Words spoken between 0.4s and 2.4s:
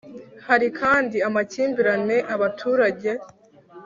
Hari kandi amakimbirane